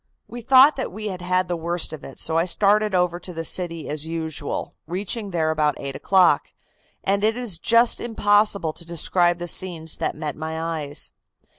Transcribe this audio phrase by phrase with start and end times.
[0.27, 3.33] We thought that we had had the worst of it, so I started over to
[3.35, 6.53] the city as usual, reaching there about eight o'clock,
[7.03, 11.11] and it is just impossible to describe the scenes that met my eyes.